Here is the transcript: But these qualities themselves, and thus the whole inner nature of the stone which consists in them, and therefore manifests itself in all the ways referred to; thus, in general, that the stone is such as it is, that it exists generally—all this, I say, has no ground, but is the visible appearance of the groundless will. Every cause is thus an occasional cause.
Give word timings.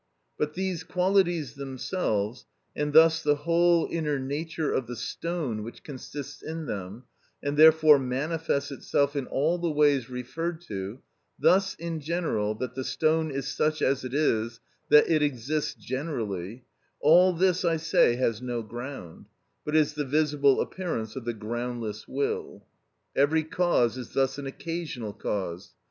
But 0.35 0.55
these 0.55 0.83
qualities 0.83 1.53
themselves, 1.53 2.47
and 2.75 2.91
thus 2.91 3.21
the 3.21 3.35
whole 3.35 3.87
inner 3.91 4.17
nature 4.17 4.73
of 4.73 4.87
the 4.87 4.95
stone 4.95 5.61
which 5.61 5.83
consists 5.83 6.41
in 6.41 6.65
them, 6.65 7.03
and 7.43 7.55
therefore 7.55 7.99
manifests 7.99 8.71
itself 8.71 9.15
in 9.15 9.27
all 9.27 9.59
the 9.59 9.69
ways 9.69 10.09
referred 10.09 10.59
to; 10.61 11.01
thus, 11.37 11.75
in 11.75 11.99
general, 11.99 12.55
that 12.55 12.73
the 12.73 12.83
stone 12.83 13.29
is 13.29 13.47
such 13.47 13.79
as 13.83 14.03
it 14.03 14.15
is, 14.15 14.59
that 14.89 15.07
it 15.07 15.21
exists 15.21 15.75
generally—all 15.75 17.33
this, 17.33 17.63
I 17.63 17.77
say, 17.77 18.15
has 18.15 18.41
no 18.41 18.63
ground, 18.63 19.27
but 19.63 19.75
is 19.75 19.93
the 19.93 20.03
visible 20.03 20.61
appearance 20.61 21.15
of 21.15 21.25
the 21.25 21.35
groundless 21.35 22.07
will. 22.07 22.65
Every 23.15 23.43
cause 23.43 23.99
is 23.99 24.13
thus 24.13 24.39
an 24.39 24.47
occasional 24.47 25.13
cause. 25.13 25.75